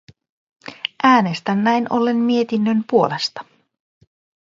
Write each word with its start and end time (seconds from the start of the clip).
Äänestän 1.03 1.63
näin 1.63 1.87
ollen 1.93 2.15
mietinnön 2.17 2.83
puolesta. 2.89 3.45